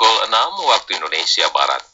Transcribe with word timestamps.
pukul 0.00 0.32
6 0.32 0.64
waktu 0.64 0.90
Indonesia 0.96 1.44
Barat. 1.52 1.84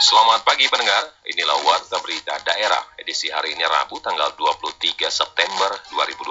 Selamat 0.00 0.40
pagi 0.48 0.64
pendengar, 0.72 1.12
inilah 1.28 1.60
Warta 1.60 2.00
Berita 2.00 2.40
Daerah 2.40 2.80
edisi 2.96 3.28
hari 3.28 3.52
ini 3.52 3.68
Rabu 3.68 4.00
tanggal 4.00 4.32
23 4.32 5.12
September 5.12 5.76
2020. 5.92 6.24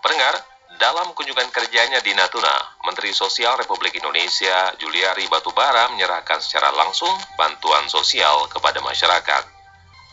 Pendengar, 0.00 0.40
dalam 0.80 1.12
kunjungan 1.12 1.52
kerjanya 1.52 2.00
di 2.00 2.16
Natuna, 2.16 2.56
Menteri 2.88 3.12
Sosial 3.12 3.60
Republik 3.60 4.00
Indonesia 4.00 4.72
Juliari 4.80 5.28
Batubara 5.28 5.92
menyerahkan 5.92 6.40
secara 6.40 6.72
langsung 6.72 7.12
bantuan 7.36 7.84
sosial 7.92 8.48
kepada 8.48 8.80
masyarakat. 8.80 9.55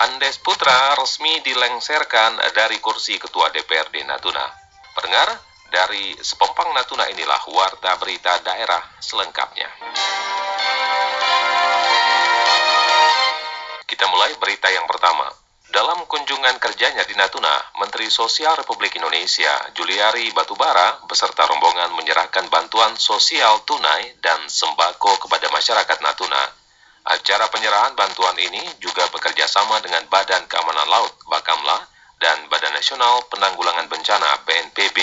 Andes 0.02 0.41
Putra 0.41 0.97
resmi 0.97 1.38
dilengsarkan 1.45 2.41
dari 2.57 2.81
kursi 2.81 3.21
Ketua 3.21 3.53
DPRD 3.53 4.02
Natuna. 4.09 4.41
Pendengar, 4.97 5.38
dari 5.69 6.17
Sepompang 6.17 6.73
Natuna 6.73 7.05
inilah 7.09 7.41
Warta 7.49 7.97
Berita 8.02 8.41
Daerah 8.41 8.81
selengkapnya. 8.97 9.69
Kita 13.85 14.05
mulai 14.09 14.33
berita 14.41 14.73
yang 14.73 14.89
pertama. 14.89 15.29
Dalam 15.73 16.05
kunjungan 16.05 16.61
kerjanya 16.61 17.02
di 17.05 17.17
Natuna, 17.17 17.73
Menteri 17.81 18.05
Sosial 18.09 18.53
Republik 18.53 18.94
Indonesia 18.97 19.49
Juliari 19.73 20.30
Batubara 20.30 21.02
beserta 21.09 21.49
rombongan 21.49 21.97
menyerahkan 21.97 22.45
bantuan 22.49 22.94
sosial 22.94 23.66
tunai 23.66 24.13
dan 24.21 24.45
sembako 24.45 25.25
kepada 25.25 25.49
masyarakat 25.49 25.97
Natuna. 26.05 26.62
Acara 27.03 27.52
penyerahan 27.52 27.91
bantuan 27.99 28.35
ini 28.39 28.63
juga 28.80 29.03
bekerja 29.11 29.44
sama 29.44 29.84
dengan 29.84 30.07
Badan 30.07 30.48
Keamanan 30.48 30.88
Laut 30.88 31.11
Bakamla 31.28 31.83
dan 32.23 32.47
Badan 32.47 32.72
Nasional 32.72 33.28
Penanggulangan 33.28 33.91
Bencana 33.91 34.39
BNPB 34.47 34.97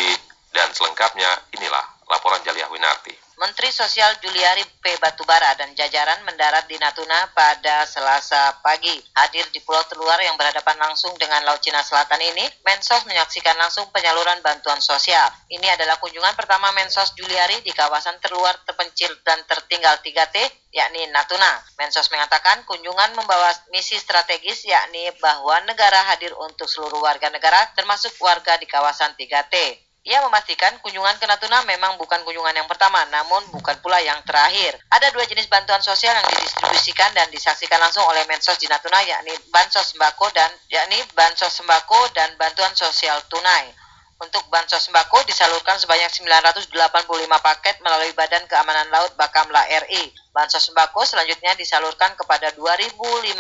dan 0.57 0.73
selengkapnya 0.73 1.29
inilah 1.53 1.85
laporan 2.09 2.41
Jaliah 2.41 2.73
Winarti. 2.73 3.30
Menteri 3.41 3.73
Sosial 3.73 4.21
Juliari 4.21 4.61
P. 4.85 5.01
Batubara 5.01 5.57
dan 5.57 5.73
jajaran 5.73 6.29
mendarat 6.29 6.69
di 6.69 6.77
Natuna 6.77 7.25
pada 7.33 7.89
Selasa 7.89 8.61
pagi. 8.61 8.93
Hadir 9.17 9.49
di 9.49 9.65
Pulau 9.65 9.81
Terluar 9.89 10.21
yang 10.21 10.37
berhadapan 10.37 10.77
langsung 10.77 11.17
dengan 11.17 11.41
Laut 11.49 11.57
Cina 11.65 11.81
Selatan 11.81 12.21
ini, 12.21 12.45
Mensos 12.69 13.01
menyaksikan 13.09 13.57
langsung 13.57 13.89
penyaluran 13.97 14.45
bantuan 14.45 14.77
sosial. 14.85 15.25
Ini 15.49 15.73
adalah 15.73 15.97
kunjungan 16.05 16.37
pertama 16.37 16.69
Mensos 16.77 17.17
Juliari 17.17 17.65
di 17.65 17.73
kawasan 17.73 18.21
terluar 18.21 18.61
terpencil 18.69 19.09
dan 19.25 19.41
tertinggal 19.49 19.97
3T, 20.05 20.37
yakni 20.77 21.09
Natuna. 21.09 21.65
Mensos 21.81 22.13
mengatakan 22.13 22.69
kunjungan 22.69 23.17
membawa 23.17 23.57
misi 23.73 23.97
strategis 23.97 24.69
yakni 24.69 25.17
bahwa 25.17 25.65
negara 25.65 26.13
hadir 26.13 26.37
untuk 26.37 26.69
seluruh 26.69 27.01
warga 27.01 27.33
negara 27.33 27.73
termasuk 27.73 28.13
warga 28.21 28.61
di 28.61 28.69
kawasan 28.69 29.17
3T. 29.17 29.89
Ia 30.01 30.17
memastikan 30.25 30.81
kunjungan 30.81 31.21
ke 31.21 31.29
Natuna 31.29 31.61
memang 31.69 32.01
bukan 32.01 32.25
kunjungan 32.25 32.57
yang 32.57 32.65
pertama, 32.65 33.05
namun 33.13 33.45
bukan 33.53 33.77
pula 33.85 34.01
yang 34.01 34.17
terakhir. 34.25 34.81
Ada 34.89 35.13
dua 35.13 35.29
jenis 35.29 35.45
bantuan 35.53 35.85
sosial 35.85 36.17
yang 36.17 36.25
didistribusikan 36.25 37.13
dan 37.13 37.29
disaksikan 37.29 37.77
langsung 37.77 38.09
oleh 38.09 38.25
Mensos 38.25 38.57
di 38.57 38.65
Natuna, 38.65 39.05
yakni 39.05 39.37
bansos 39.53 39.93
sembako 39.93 40.33
dan 40.33 40.49
yakni 40.73 41.05
bansos 41.13 41.53
sembako 41.53 42.17
dan 42.17 42.33
bantuan 42.41 42.73
sosial 42.73 43.21
tunai. 43.29 43.77
Untuk 44.21 44.41
bansos 44.49 44.89
sembako 44.89 45.21
disalurkan 45.29 45.77
sebanyak 45.77 46.09
985 46.13 46.73
paket 47.41 47.77
melalui 47.85 48.13
Badan 48.17 48.49
Keamanan 48.49 48.89
Laut 48.89 49.13
Bakamla 49.21 49.69
RI. 49.85 50.13
Bansos 50.33 50.65
sembako 50.65 51.05
selanjutnya 51.05 51.53
disalurkan 51.61 52.17
kepada 52.17 52.53
2.552 52.57 53.37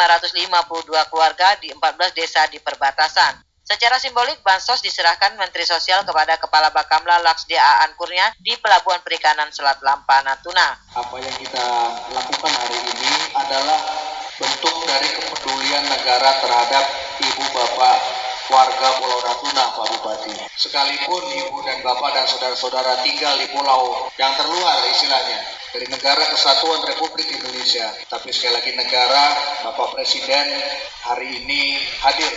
keluarga 1.08 1.56
di 1.56 1.72
14 1.72 2.16
desa 2.16 2.44
di 2.53 2.61
perbatasan. 2.61 3.49
Secara 3.70 4.02
simbolik, 4.02 4.42
bansos 4.42 4.82
diserahkan 4.82 5.38
Menteri 5.38 5.62
Sosial 5.62 6.02
kepada 6.02 6.34
Kepala 6.42 6.75
Bakamla 6.75 7.22
Laksdia 7.22 7.62
Aan 7.62 7.94
Kurnia 7.94 8.34
di 8.42 8.58
Pelabuhan 8.58 8.98
Perikanan 8.98 9.47
Selat 9.54 9.78
Lampa, 9.86 10.26
Natuna. 10.26 10.75
Apa 10.98 11.14
yang 11.22 11.31
kita 11.38 11.66
lakukan 12.10 12.50
hari 12.50 12.78
ini 12.82 13.14
adalah 13.31 13.78
bentuk 14.42 14.75
dari 14.91 15.06
kepedulian 15.14 15.86
negara 15.86 16.42
terhadap 16.42 16.84
ibu 17.22 17.44
bapak 17.54 17.97
warga 18.50 18.88
Pulau 18.98 19.22
Natuna, 19.22 19.64
Pak 19.78 19.87
Bupati. 19.87 20.34
Sekalipun 20.58 21.22
ibu 21.31 21.62
dan 21.62 21.78
bapak 21.87 22.10
dan 22.10 22.26
saudara-saudara 22.26 23.06
tinggal 23.06 23.38
di 23.38 23.54
pulau 23.54 24.10
yang 24.19 24.34
terluar 24.34 24.82
istilahnya, 24.91 25.47
dari 25.70 25.87
negara 25.87 26.26
kesatuan 26.34 26.82
Republik 26.91 27.31
Indonesia. 27.31 27.87
Tapi 28.10 28.34
sekali 28.34 28.58
lagi 28.58 28.75
negara, 28.75 29.22
Bapak 29.62 29.94
Presiden 29.94 30.58
hari 31.06 31.38
ini 31.38 31.78
hadir 32.02 32.34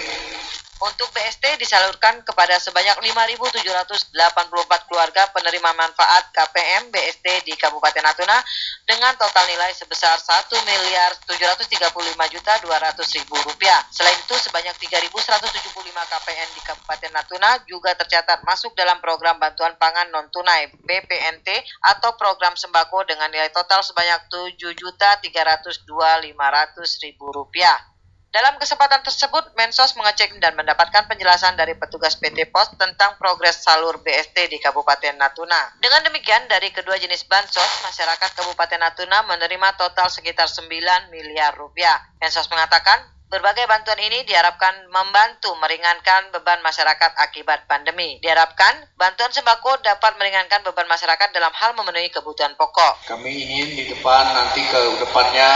untuk 0.82 1.08
BST 1.14 1.62
disalurkan 1.62 2.26
kepada 2.26 2.58
sebanyak 2.58 2.98
5.784 2.98 4.90
keluarga 4.90 5.30
penerima 5.30 5.72
manfaat 5.78 6.34
KPM 6.34 6.90
BST 6.90 7.46
di 7.46 7.54
Kabupaten 7.54 8.02
Natuna 8.02 8.42
dengan 8.84 9.14
total 9.16 9.46
nilai 9.48 9.72
sebesar 9.78 10.18
1 10.18 10.50
miliar 10.66 11.14
735 11.30 12.34
juta 12.34 12.54
200 12.66 13.16
ribu 13.22 13.36
rupiah. 13.46 13.80
Selain 13.94 14.18
itu 14.18 14.36
sebanyak 14.36 14.76
3.175 14.82 15.54
KPN 15.86 16.50
di 16.58 16.62
Kabupaten 16.66 17.12
Natuna 17.14 17.52
juga 17.70 17.94
tercatat 17.94 18.42
masuk 18.42 18.74
dalam 18.74 18.98
program 19.00 19.38
bantuan 19.38 19.78
pangan 19.78 20.10
non 20.10 20.28
tunai 20.34 20.74
BPNT 20.84 21.48
atau 21.96 22.18
program 22.18 22.58
sembako 22.58 23.06
dengan 23.06 23.30
nilai 23.30 23.54
total 23.54 23.86
sebanyak 23.86 24.28
7 24.28 24.58
juta 24.74 25.22
302 25.22 25.86
500 26.34 27.04
ribu 27.06 27.30
rupiah. 27.30 27.93
Dalam 28.34 28.58
kesempatan 28.58 29.06
tersebut, 29.06 29.54
Mensos 29.54 29.94
mengecek 29.94 30.34
dan 30.42 30.58
mendapatkan 30.58 31.06
penjelasan 31.06 31.54
dari 31.54 31.78
petugas 31.78 32.18
PT 32.18 32.50
Pos 32.50 32.66
tentang 32.82 33.14
progres 33.22 33.62
salur 33.62 34.02
BST 34.02 34.50
di 34.50 34.58
Kabupaten 34.58 35.14
Natuna. 35.22 35.78
Dengan 35.78 36.02
demikian, 36.02 36.50
dari 36.50 36.74
kedua 36.74 36.98
jenis 36.98 37.30
bansos, 37.30 37.86
masyarakat 37.86 38.34
Kabupaten 38.34 38.82
Natuna 38.82 39.22
menerima 39.30 39.78
total 39.78 40.10
sekitar 40.10 40.50
9 40.50 40.66
miliar 41.14 41.54
rupiah. 41.54 42.02
Mensos 42.18 42.50
mengatakan, 42.50 43.13
Berbagai 43.34 43.66
bantuan 43.66 43.98
ini 43.98 44.22
diharapkan 44.30 44.94
membantu 44.94 45.58
meringankan 45.58 46.30
beban 46.38 46.62
masyarakat 46.62 47.18
akibat 47.18 47.66
pandemi. 47.66 48.22
Diharapkan 48.22 48.94
bantuan 48.94 49.34
sembako 49.34 49.82
dapat 49.82 50.22
meringankan 50.22 50.62
beban 50.62 50.86
masyarakat 50.86 51.34
dalam 51.34 51.50
hal 51.50 51.74
memenuhi 51.74 52.14
kebutuhan 52.14 52.54
pokok. 52.54 53.10
Kami 53.10 53.34
ingin 53.34 53.74
di 53.74 53.84
depan 53.90 54.38
nanti 54.38 54.62
ke 54.62 54.78
depannya 55.02 55.50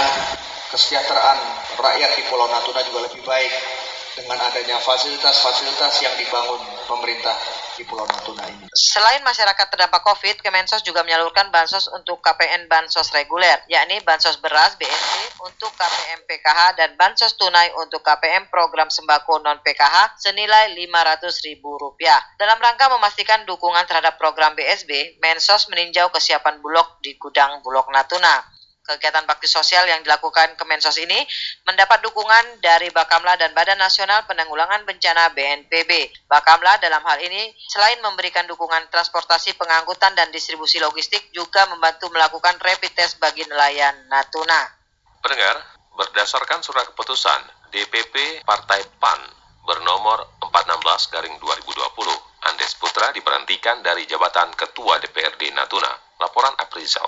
kesejahteraan 0.73 1.37
rakyat 1.77 2.17
di 2.17 2.25
Pulau 2.25 2.49
Natuna 2.49 2.81
juga 2.81 3.05
lebih 3.13 3.21
baik 3.21 3.53
dengan 4.17 4.41
adanya 4.41 4.81
fasilitas-fasilitas 4.81 6.01
yang 6.01 6.17
dibangun 6.17 6.57
pemerintah 6.89 7.37
di 7.77 7.85
Pulau 7.85 8.09
Natuna 8.09 8.49
ini. 8.49 8.65
Selain 8.73 9.21
masyarakat 9.21 9.69
terdampak 9.69 10.01
COVID, 10.01 10.41
Kemensos 10.41 10.81
juga 10.81 11.05
menyalurkan 11.05 11.53
bansos 11.53 11.85
untuk 11.93 12.17
KPN 12.25 12.65
bansos 12.65 13.13
reguler, 13.13 13.61
yakni 13.69 14.01
bansos 14.01 14.41
beras 14.41 14.73
BNP 14.81 15.13
untuk 15.45 15.69
KPM 15.77 16.25
PKH 16.25 16.81
dan 16.81 16.89
bansos 16.97 17.37
tunai 17.37 17.69
untuk 17.77 18.01
KPM 18.01 18.49
program 18.49 18.89
sembako 18.89 19.45
non 19.45 19.61
PKH 19.61 20.17
senilai 20.17 20.73
Rp500.000. 20.73 21.61
Dalam 22.41 22.57
rangka 22.57 22.89
memastikan 22.89 23.45
dukungan 23.45 23.85
terhadap 23.85 24.17
program 24.17 24.57
BSB, 24.57 25.21
Mensos 25.21 25.69
meninjau 25.69 26.09
kesiapan 26.09 26.57
Bulog 26.65 26.97
di 27.05 27.13
gudang 27.21 27.61
Bulog 27.61 27.93
Natuna. 27.93 28.56
Kegiatan 28.87 29.27
bakti 29.27 29.51
sosial 29.51 29.83
yang 29.83 29.99
dilakukan 29.99 30.55
Kemensos 30.55 30.95
ini 30.95 31.19
mendapat 31.67 31.99
dukungan 32.07 32.63
dari 32.63 32.87
Bakamla 32.87 33.35
dan 33.35 33.51
Badan 33.51 33.75
Nasional 33.75 34.23
Penanggulangan 34.23 34.87
Bencana 34.87 35.27
BNPB. 35.35 36.23
Bakamla 36.31 36.79
dalam 36.79 37.03
hal 37.03 37.19
ini 37.19 37.51
selain 37.67 37.99
memberikan 37.99 38.47
dukungan 38.47 38.87
transportasi 38.87 39.59
pengangkutan 39.59 40.15
dan 40.15 40.31
distribusi 40.31 40.79
logistik 40.79 41.27
juga 41.35 41.67
membantu 41.67 42.07
melakukan 42.15 42.55
rapid 42.63 42.95
test 42.95 43.19
bagi 43.19 43.43
nelayan 43.51 44.07
Natuna. 44.07 44.71
Pendengar, 45.19 45.59
berdasarkan 45.99 46.63
surat 46.63 46.87
keputusan 46.95 47.43
DPP 47.75 48.47
Partai 48.47 48.87
PAN 49.03 49.19
bernomor 49.67 50.39
416 50.39 51.11
garing 51.11 51.35
2020, 51.43 52.47
Andes 52.47 52.71
Putra 52.79 53.11
diberhentikan 53.11 53.83
dari 53.83 54.07
jabatan 54.07 54.47
Ketua 54.55 54.95
DPRD 55.03 55.51
Natuna. 55.51 55.91
Laporan 56.17 56.55
Aprizal. 56.57 57.05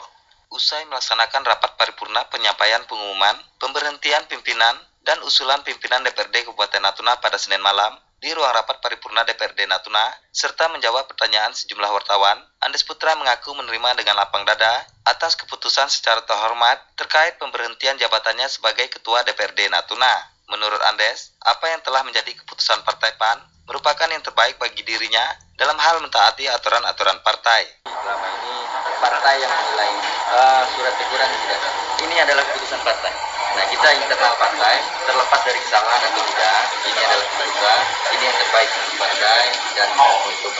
Usai 0.49 0.81
melaksanakan 0.89 1.45
rapat 1.45 1.77
paripurna 1.77 2.25
penyampaian 2.33 2.81
pengumuman, 2.89 3.37
pemberhentian 3.61 4.25
pimpinan, 4.25 4.73
dan 5.05 5.21
usulan 5.21 5.61
pimpinan 5.61 6.01
DPRD 6.01 6.49
Kabupaten 6.49 6.81
Natuna 6.81 7.21
pada 7.21 7.37
Senin 7.37 7.61
malam, 7.61 7.93
di 8.19 8.33
ruang 8.33 8.51
rapat 8.51 8.81
paripurna 8.83 9.23
DPRD 9.23 9.69
Natuna, 9.69 10.09
serta 10.33 10.67
menjawab 10.73 11.07
pertanyaan 11.07 11.55
sejumlah 11.55 11.87
wartawan, 11.87 12.41
Andes 12.65 12.81
Putra 12.81 13.15
mengaku 13.15 13.53
menerima 13.55 14.01
dengan 14.01 14.19
lapang 14.19 14.43
dada 14.43 14.83
atas 15.07 15.39
keputusan 15.39 15.87
secara 15.87 16.25
terhormat 16.27 16.81
terkait 16.99 17.37
pemberhentian 17.37 17.95
jabatannya 18.01 18.49
sebagai 18.51 18.91
Ketua 18.91 19.23
DPRD 19.23 19.71
Natuna. 19.71 20.33
Menurut 20.49 20.81
Andes, 20.89 21.37
apa 21.45 21.69
yang 21.69 21.79
telah 21.85 22.01
menjadi 22.01 22.33
keputusan 22.41 22.81
Partai 22.81 23.13
PAN 23.21 23.37
merupakan 23.69 24.09
yang 24.09 24.25
terbaik 24.25 24.57
bagi 24.57 24.81
dirinya 24.81 25.29
dalam 25.53 25.77
hal 25.77 26.01
mentaati 26.01 26.49
aturan-aturan 26.49 27.21
partai. 27.21 27.69
Selama 27.85 28.27
ini 28.27 28.58
partai 28.99 29.35
yang 29.39 29.51
menilai 29.51 29.91
uh, 30.31 30.63
surat 30.75 30.93
teguran 30.99 31.29
tidak. 31.43 31.59
Ini 31.99 32.15
adalah 32.23 32.43
keputusan 32.51 32.79
partai. 32.83 33.11
Nah, 33.49 33.65
kita 33.71 33.87
internal 33.97 34.33
partai 34.37 34.75
terlepas 35.07 35.41
dari 35.41 35.59
kesalahan 35.63 36.01
atau 36.05 36.21
tidak 36.21 36.59
ini 36.85 37.01
adalah 37.01 37.25
juga 37.49 37.73
ini 38.13 38.23
yang 38.23 38.37
terbaik 38.37 38.69
untuk 38.71 38.95
partai 38.99 39.41
dan 39.75 39.89
untuk 40.27 40.51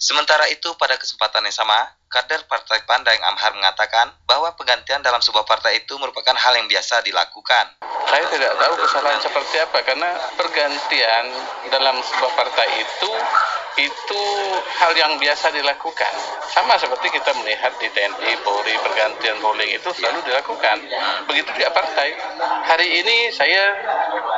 Sementara 0.00 0.44
itu 0.48 0.68
pada 0.80 0.96
kesempatan 0.96 1.44
yang 1.46 1.54
sama, 1.54 1.99
kader 2.10 2.42
Partai 2.50 2.82
PAN 2.90 3.06
Daeng 3.06 3.22
Amhar 3.22 3.54
mengatakan 3.54 4.10
bahwa 4.26 4.50
penggantian 4.58 4.98
dalam 4.98 5.22
sebuah 5.22 5.46
partai 5.46 5.78
itu 5.78 5.94
merupakan 5.94 6.34
hal 6.34 6.58
yang 6.58 6.66
biasa 6.66 7.06
dilakukan. 7.06 7.78
Saya 8.10 8.26
tidak 8.34 8.58
tahu 8.58 8.74
kesalahan 8.82 9.22
seperti 9.22 9.62
apa 9.62 9.78
karena 9.86 10.10
pergantian 10.34 11.24
dalam 11.70 12.02
sebuah 12.02 12.32
partai 12.34 12.68
itu 12.82 13.10
itu 13.78 14.22
hal 14.82 14.92
yang 14.98 15.14
biasa 15.22 15.54
dilakukan. 15.54 16.12
Sama 16.50 16.74
seperti 16.74 17.14
kita 17.14 17.30
melihat 17.38 17.70
di 17.78 17.86
TNI, 17.94 18.42
Polri, 18.42 18.74
pergantian 18.82 19.38
polling 19.38 19.70
itu 19.70 19.88
selalu 19.94 20.18
dilakukan. 20.26 20.82
Begitu 21.30 21.48
juga 21.54 21.70
partai. 21.70 22.18
Hari 22.66 22.88
ini 23.00 23.30
saya 23.30 23.70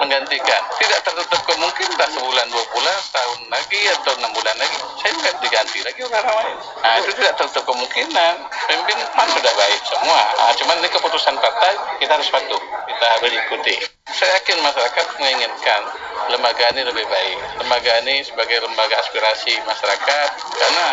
menggantikan. 0.05 0.61
Tidak 0.77 1.01
tertutup 1.09 1.41
kemungkinan 1.49 2.11
sebulan, 2.13 2.47
dua 2.53 2.65
bulan, 2.71 2.97
setahun 3.01 3.41
lagi 3.49 3.81
atau 3.97 4.13
enam 4.21 4.31
bulan 4.37 4.57
lagi, 4.61 4.79
saya 5.01 5.13
juga 5.17 5.31
diganti 5.41 5.79
lagi 5.81 6.01
orang 6.05 6.27
lain. 6.27 6.57
Nah 6.83 6.93
itu 7.01 7.11
tidak 7.17 7.35
tertutup 7.41 7.62
kemungkinan. 7.65 8.35
Pemimpin 8.69 8.99
PAN 9.15 9.29
sudah 9.31 9.53
baik 9.55 9.81
semua. 9.87 10.21
Nah, 10.39 10.53
cuman 10.57 10.77
ini 10.83 10.89
keputusan 10.91 11.35
partai 11.39 11.73
kita 11.99 12.13
harus 12.15 12.29
patuh, 12.31 12.63
kita 12.89 13.07
harus 13.19 13.33
ikuti. 13.33 13.75
Saya 14.13 14.43
yakin 14.43 14.61
masyarakat 14.61 15.07
menginginkan 15.19 15.83
lembaga 16.31 16.65
ini 16.75 16.83
lebih 16.85 17.07
baik. 17.07 17.39
Lembaga 17.65 17.93
ini 18.05 18.23
sebagai 18.23 18.63
lembaga 18.63 19.01
aspirasi 19.01 19.55
masyarakat 19.65 20.29
karena 20.59 20.87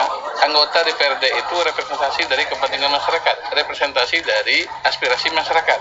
anggota 0.45 0.85
DPRD 0.87 1.25
itu 1.35 1.55
representasi 1.59 2.21
dari 2.29 2.43
kepentingan 2.47 2.91
masyarakat, 2.93 3.35
representasi 3.53 4.17
dari 4.23 4.63
aspirasi 4.87 5.33
masyarakat. 5.35 5.79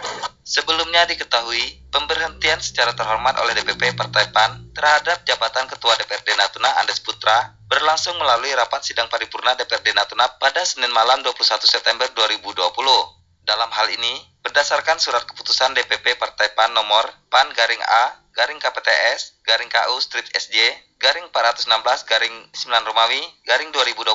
Sebelumnya 0.49 1.05
diketahui 1.05 1.93
pemberhentian 1.93 2.56
secara 2.64 2.96
terhormat 2.96 3.37
oleh 3.44 3.52
DPP 3.52 3.93
Partai 3.93 4.32
PAN 4.32 4.73
terhadap 4.73 5.20
jabatan 5.29 5.69
Ketua 5.69 5.93
DPRD 6.00 6.32
Natuna 6.41 6.73
Putra 7.29 7.53
berlangsung 7.69 8.17
melalui 8.17 8.57
rapat 8.57 8.89
sidang 8.89 9.05
paripurna 9.13 9.53
DPRD 9.53 9.93
Natuna 9.93 10.41
pada 10.41 10.65
Senin 10.65 10.89
malam 10.97 11.21
21 11.21 11.61
September 11.61 12.09
2020. 12.17 12.57
Dalam 13.45 13.69
hal 13.69 13.87
ini, 13.93 14.17
berdasarkan 14.41 14.97
surat 14.97 15.29
keputusan 15.29 15.77
DPP 15.77 16.17
Partai 16.17 16.57
PAN 16.57 16.73
nomor 16.73 17.05
PAN 17.29 17.53
garing 17.53 17.85
A 17.85 18.17
garing 18.33 18.57
KPTS 18.57 19.45
garing 19.45 19.69
KU 19.69 20.01
strip 20.01 20.25
SJ 20.33 20.73
garing 20.97 21.29
416 21.29 22.09
garing 22.09 22.33
9 22.49 22.89
Romawi 22.89 23.21
garing 23.45 23.77
2020, 23.77 24.09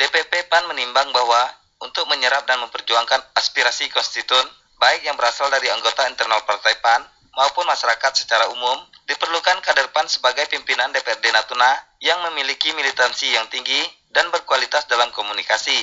DPP 0.00 0.48
PAN 0.48 0.72
menimbang 0.72 1.12
bahwa 1.12 1.52
untuk 1.84 2.08
menyerap 2.08 2.48
dan 2.48 2.64
memperjuangkan 2.64 3.28
aspirasi 3.36 3.92
konstituen 3.92 4.48
baik 4.80 5.04
yang 5.04 5.20
berasal 5.20 5.52
dari 5.52 5.68
anggota 5.68 6.08
internal 6.08 6.40
Partai 6.48 6.80
PAN 6.80 7.04
maupun 7.36 7.68
masyarakat 7.68 8.12
secara 8.16 8.48
umum, 8.48 8.88
diperlukan 9.04 9.60
kader 9.60 9.92
PAN 9.92 10.08
sebagai 10.08 10.48
pimpinan 10.48 10.88
DPRD 10.96 11.28
Natuna 11.28 11.87
yang 11.98 12.18
memiliki 12.30 12.70
militansi 12.74 13.34
yang 13.34 13.46
tinggi 13.50 13.82
dan 14.14 14.30
berkualitas 14.30 14.86
dalam 14.86 15.10
komunikasi. 15.14 15.78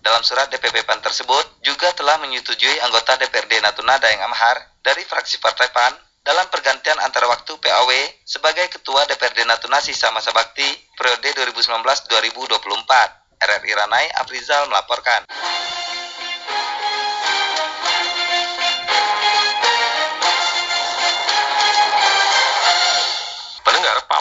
Dalam 0.00 0.24
surat 0.24 0.48
DPP 0.48 0.88
PAN 0.88 1.04
tersebut 1.04 1.60
juga 1.60 1.92
telah 1.92 2.16
menyetujui 2.24 2.80
anggota 2.80 3.20
DPRD 3.20 3.60
Natuna 3.60 4.00
Daeng 4.00 4.24
Amhar 4.24 4.80
dari 4.80 5.04
fraksi 5.04 5.36
Partai 5.38 5.68
PAN 5.68 5.92
dalam 6.24 6.48
pergantian 6.48 6.96
antara 7.04 7.28
waktu 7.28 7.52
PAW 7.56 7.90
sebagai 8.24 8.68
Ketua 8.72 9.04
DPRD 9.08 9.44
Natuna 9.44 9.80
sisa 9.80 10.08
masa 10.12 10.32
bakti 10.32 10.64
periode 10.96 11.32
2019-2024. 11.52 13.20
RRI 13.40 13.72
Ranai 13.72 14.04
Afrizal 14.20 14.68
melaporkan. 14.68 15.24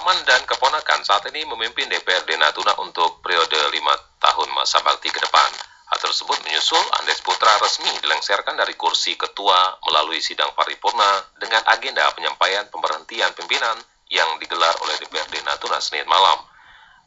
Paman 0.10 0.26
dan 0.26 0.42
keponakan 0.42 1.06
saat 1.06 1.22
ini 1.30 1.46
memimpin 1.46 1.86
DPRD 1.86 2.34
Natuna 2.42 2.74
untuk 2.82 3.22
periode 3.22 3.62
5 3.62 3.78
tahun 4.18 4.50
masa 4.58 4.82
bakti 4.82 5.06
ke 5.14 5.22
depan. 5.22 5.54
Hal 5.86 6.02
tersebut 6.02 6.34
menyusul 6.50 6.82
Andes 6.98 7.22
Putra 7.22 7.54
resmi 7.62 7.94
dilengsarkan 8.02 8.58
dari 8.58 8.74
kursi 8.74 9.14
ketua 9.14 9.78
melalui 9.86 10.18
sidang 10.18 10.50
paripurna 10.58 11.30
dengan 11.38 11.62
agenda 11.70 12.10
penyampaian 12.18 12.66
pemberhentian 12.74 13.38
pimpinan 13.38 13.78
yang 14.10 14.26
digelar 14.42 14.74
oleh 14.82 14.98
DPRD 14.98 15.46
Natuna 15.46 15.78
Senin 15.78 16.10
malam. 16.10 16.42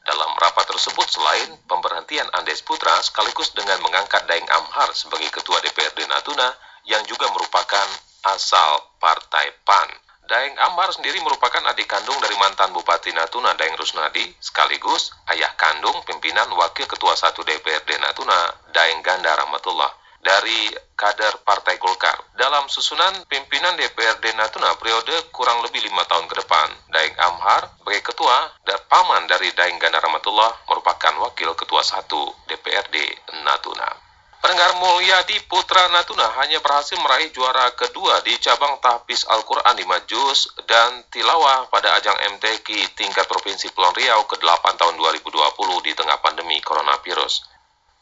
Dalam 0.06 0.38
rapat 0.38 0.70
tersebut, 0.70 1.10
selain 1.10 1.58
pemberhentian 1.66 2.30
Andes 2.38 2.62
Putra 2.62 3.02
sekaligus 3.02 3.50
dengan 3.50 3.82
mengangkat 3.82 4.30
Daeng 4.30 4.46
Amhar 4.46 4.94
sebagai 4.94 5.26
ketua 5.34 5.58
DPRD 5.58 6.06
Natuna 6.06 6.54
yang 6.86 7.02
juga 7.10 7.26
merupakan 7.34 7.88
asal 8.30 8.94
Partai 9.02 9.50
PAN. 9.66 9.90
Daeng 10.22 10.54
Amhar 10.54 10.94
sendiri 10.94 11.18
merupakan 11.18 11.60
adik 11.74 11.90
kandung 11.90 12.14
dari 12.22 12.38
mantan 12.38 12.70
Bupati 12.70 13.10
Natuna 13.10 13.58
Daeng 13.58 13.74
Rusnadi, 13.74 14.22
sekaligus 14.38 15.10
ayah 15.34 15.50
kandung 15.58 15.98
pimpinan 16.06 16.46
Wakil 16.54 16.86
Ketua 16.86 17.18
1 17.18 17.34
DPRD 17.34 17.98
Natuna 17.98 18.54
Daeng 18.70 19.02
Ganda 19.02 19.34
Rahmatullah 19.34 19.90
dari 20.22 20.70
kader 20.94 21.42
Partai 21.42 21.74
Golkar. 21.82 22.14
Dalam 22.38 22.70
susunan 22.70 23.26
pimpinan 23.26 23.74
DPRD 23.74 24.38
Natuna 24.38 24.70
periode 24.78 25.26
kurang 25.34 25.58
lebih 25.66 25.82
lima 25.82 26.06
tahun 26.06 26.30
ke 26.30 26.38
depan, 26.38 26.70
Daeng 26.94 27.18
Amhar 27.18 27.66
sebagai 27.82 28.14
ketua 28.14 28.54
dan 28.62 28.78
paman 28.86 29.26
dari 29.26 29.50
Daeng 29.58 29.82
Ganda 29.82 29.98
Rahmatullah 29.98 30.70
merupakan 30.70 31.14
Wakil 31.26 31.50
Ketua 31.58 31.82
1 31.82 32.06
DPRD 32.46 32.96
Natuna. 33.42 34.01
Pendengar 34.42 34.74
Mulyadi 34.82 35.38
Putra 35.46 35.86
Natuna 35.94 36.26
hanya 36.42 36.58
berhasil 36.58 36.98
meraih 36.98 37.30
juara 37.30 37.70
kedua 37.78 38.18
di 38.26 38.34
cabang 38.42 38.74
tahfiz 38.82 39.22
Al-Quran 39.30 39.78
di 39.78 39.86
Majus 39.86 40.50
dan 40.66 41.06
Tilawah 41.14 41.70
pada 41.70 41.94
ajang 41.94 42.18
MTQ 42.34 42.90
tingkat 42.98 43.22
Provinsi 43.30 43.70
Pulau 43.70 43.94
Riau 43.94 44.26
ke-8 44.26 44.74
tahun 44.74 44.98
2020 44.98 45.86
di 45.86 45.94
tengah 45.94 46.18
pandemi 46.18 46.58
coronavirus. 46.58 47.46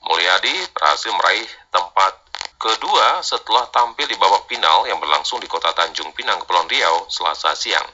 Mulyadi 0.09 0.65
berhasil 0.73 1.13
meraih 1.13 1.45
tempat 1.69 2.17
kedua 2.57 3.21
setelah 3.21 3.69
tampil 3.69 4.09
di 4.09 4.17
babak 4.17 4.49
final 4.49 4.89
yang 4.89 4.97
berlangsung 4.97 5.45
di 5.45 5.49
kota 5.49 5.77
Tanjung 5.77 6.17
Pinang, 6.17 6.41
Kepulauan 6.41 6.73
Riau, 6.73 7.05
Selasa 7.13 7.53
siang. 7.53 7.85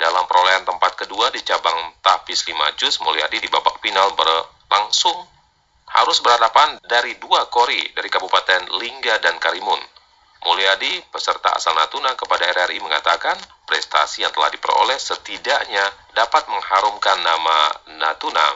Dalam 0.00 0.24
perolehan 0.24 0.64
tempat 0.64 0.96
kedua 0.96 1.28
di 1.28 1.44
cabang 1.44 1.92
tahfiz 2.00 2.40
5 2.48 2.56
juz, 2.80 2.96
Mulyadi 3.04 3.36
di 3.36 3.52
babak 3.52 3.84
final 3.84 4.16
berlangsung 4.16 5.29
harus 5.90 6.22
berhadapan 6.22 6.78
dari 6.86 7.18
dua 7.18 7.50
kori 7.50 7.94
dari 7.94 8.06
Kabupaten 8.06 8.70
Lingga 8.78 9.18
dan 9.18 9.38
Karimun. 9.42 9.80
Mulyadi, 10.40 11.04
peserta 11.12 11.52
asal 11.52 11.76
Natuna 11.76 12.16
kepada 12.16 12.48
RRI 12.48 12.80
mengatakan 12.80 13.36
prestasi 13.68 14.24
yang 14.24 14.32
telah 14.32 14.48
diperoleh 14.48 14.96
setidaknya 14.96 15.84
dapat 16.16 16.48
mengharumkan 16.48 17.20
nama 17.20 17.70
Natuna 18.00 18.48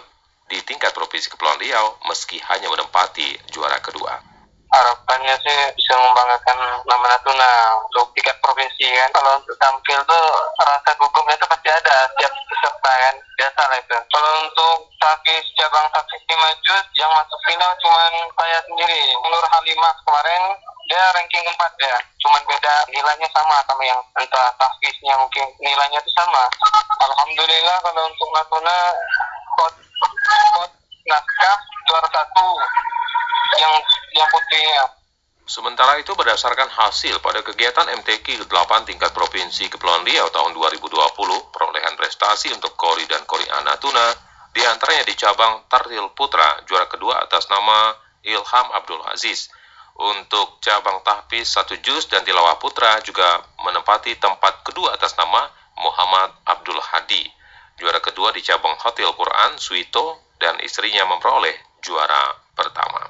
di 0.49 0.61
tingkat 0.65 0.97
Provinsi 0.97 1.29
Kepulauan 1.29 1.61
Riau 1.61 2.01
meski 2.09 2.41
hanya 2.41 2.73
menempati 2.73 3.37
juara 3.53 3.81
kedua 3.85 4.34
harapannya 4.75 5.35
sih 5.47 5.59
bisa 5.79 5.95
membanggakan 5.95 6.59
nama 6.83 7.07
Natuna 7.07 7.51
untuk 7.87 8.11
tingkat 8.19 8.35
provinsi 8.43 8.91
kan. 8.91 9.11
Kalau 9.15 9.39
untuk 9.39 9.57
tampil 9.63 9.99
tuh 10.03 10.27
rasa 10.59 10.91
gugupnya 10.99 11.39
itu 11.39 11.47
pasti 11.47 11.69
ada 11.71 11.97
setiap 12.11 12.33
peserta 12.51 12.93
kan. 12.93 13.15
Biasa 13.39 13.61
lah 13.71 13.79
itu. 13.79 13.97
Kalau 14.11 14.31
untuk 14.43 14.77
takis 14.99 15.45
cabang 15.55 15.87
takis 15.95 16.23
lima 16.27 16.49
juz 16.67 16.85
yang 16.99 17.11
masuk 17.15 17.41
final 17.47 17.73
cuman 17.79 18.13
saya 18.35 18.59
sendiri. 18.67 19.03
Nur 19.23 19.45
Halimah 19.47 19.95
kemarin 20.03 20.43
dia 20.91 21.03
ranking 21.15 21.47
4 21.47 21.57
ya. 21.81 21.97
Cuman 22.27 22.43
beda 22.45 22.75
nilainya 22.91 23.29
sama 23.31 23.57
sama 23.65 23.83
yang 23.87 24.01
entah 24.19 24.49
takisnya 24.59 25.15
mungkin 25.17 25.47
nilainya 25.63 25.99
itu 26.03 26.11
sama. 26.19 26.45
Alhamdulillah 26.99 27.77
kalau 27.85 28.03
untuk 28.11 28.29
Natuna 28.35 28.77
kot, 29.55 29.75
kot 30.59 30.73
naskah 31.07 31.59
juara 31.87 32.09
satu 32.09 32.47
yang 33.59 33.75
yang 34.15 34.29
putihnya. 34.31 34.85
Sementara 35.45 36.01
itu 36.01 36.17
berdasarkan 36.17 36.73
hasil 36.73 37.21
pada 37.21 37.45
kegiatan 37.45 37.85
MTQ 38.01 38.49
8 38.49 38.89
tingkat 38.89 39.13
Provinsi 39.13 39.69
Kepulauan 39.69 40.01
Riau 40.09 40.33
tahun 40.33 40.57
2020, 40.57 41.53
perolehan 41.53 41.95
prestasi 42.01 42.49
untuk 42.57 42.73
Kori 42.81 43.05
dan 43.05 43.29
Kori 43.29 43.45
Anatuna 43.53 44.17
di 44.55 44.65
antaranya 44.65 45.05
di 45.05 45.13
cabang 45.19 45.67
Tartil 45.69 46.15
Putra, 46.17 46.63
juara 46.65 46.89
kedua 46.89 47.27
atas 47.27 47.51
nama 47.53 47.93
Ilham 48.23 48.67
Abdul 48.73 49.03
Aziz. 49.11 49.53
Untuk 49.95 50.59
cabang 50.63 51.03
tahfiz 51.07 51.55
satu 51.55 51.75
juz 51.79 52.11
dan 52.11 52.27
tilawah 52.27 52.59
putra 52.59 52.99
juga 53.03 53.47
menempati 53.63 54.19
tempat 54.19 54.67
kedua 54.67 54.95
atas 54.95 55.15
nama 55.15 55.51
Muhammad 55.79 56.35
Abdul 56.47 56.79
Hadi. 56.79 57.27
Juara 57.79 57.99
kedua 57.99 58.31
di 58.31 58.43
cabang 58.43 58.79
Hotel 58.79 59.11
Quran, 59.15 59.59
Suito, 59.59 60.35
dan 60.39 60.59
istrinya 60.63 61.07
memperoleh 61.07 61.55
juara 61.83 62.39
pertama. 62.55 63.07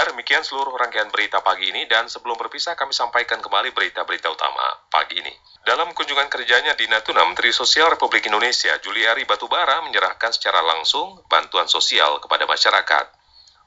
pendengar, 0.00 0.16
demikian 0.16 0.40
seluruh 0.40 0.72
rangkaian 0.80 1.12
berita 1.12 1.44
pagi 1.44 1.68
ini 1.68 1.84
dan 1.84 2.08
sebelum 2.08 2.32
berpisah 2.40 2.72
kami 2.72 2.96
sampaikan 2.96 3.36
kembali 3.36 3.76
berita-berita 3.76 4.32
utama 4.32 4.88
pagi 4.88 5.20
ini. 5.20 5.28
Dalam 5.60 5.92
kunjungan 5.92 6.24
kerjanya 6.32 6.72
di 6.72 6.88
Natuna, 6.88 7.20
Menteri 7.28 7.52
Sosial 7.52 7.92
Republik 7.92 8.24
Indonesia 8.24 8.72
Juliari 8.80 9.28
Batubara 9.28 9.84
menyerahkan 9.84 10.32
secara 10.32 10.64
langsung 10.64 11.20
bantuan 11.28 11.68
sosial 11.68 12.16
kepada 12.16 12.48
masyarakat. 12.48 13.12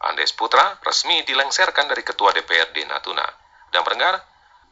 Andes 0.10 0.34
Putra 0.34 0.82
resmi 0.82 1.22
dilengserkan 1.22 1.86
dari 1.86 2.02
Ketua 2.02 2.34
DPRD 2.34 2.90
Natuna. 2.90 3.30
Dan 3.70 3.86
pendengar, 3.86 4.18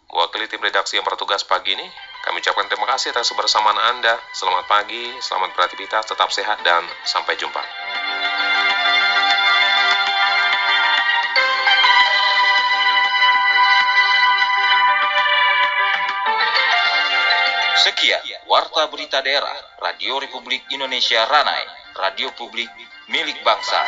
wakili 0.10 0.50
tim 0.50 0.66
redaksi 0.66 0.98
yang 0.98 1.06
bertugas 1.06 1.46
pagi 1.46 1.78
ini, 1.78 1.86
kami 2.26 2.42
ucapkan 2.42 2.66
terima 2.74 2.90
kasih 2.90 3.14
atas 3.14 3.30
kebersamaan 3.30 3.78
Anda. 3.78 4.18
Selamat 4.34 4.66
pagi, 4.66 5.14
selamat 5.22 5.54
beraktivitas, 5.54 6.10
tetap 6.10 6.34
sehat, 6.34 6.58
dan 6.66 6.82
sampai 7.06 7.38
jumpa. 7.38 7.62
Sekian 17.82 18.22
Warta 18.46 18.86
Berita 18.94 19.26
Daerah 19.26 19.58
Radio 19.82 20.22
Republik 20.22 20.70
Indonesia 20.70 21.26
Ranai, 21.26 21.66
radio 21.98 22.30
publik 22.38 22.70
milik 23.10 23.42
bangsa. 23.42 23.82